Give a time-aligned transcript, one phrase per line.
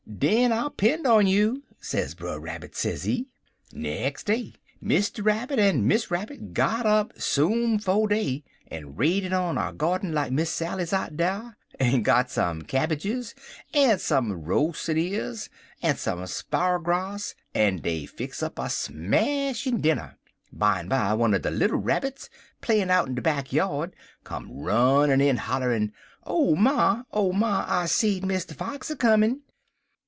[0.17, 3.29] "'Den I'll 'pen' on you,' sez Brer Rabbit, sezee.
[3.73, 5.25] "Nex' day, Mr.
[5.25, 10.31] Rabbit an' Miss Rabbit got up soom, 'fo' day, en raided on a gyarden like
[10.31, 13.33] Miss Sally's out dar, en got some cabbiges,
[13.73, 15.49] en some roas'n years,
[15.81, 20.19] en some sparrer grass, en dey fix up a smashin' dinner.
[20.55, 22.29] Bimeby one er de little Rabbits,
[22.59, 25.91] playin' out in de back yard, come runnin' in hollerin',
[26.27, 27.03] 'Oh, ma!
[27.11, 27.65] oh, ma!
[27.67, 28.53] I seed Mr.
[28.53, 29.41] Fox a comin'!'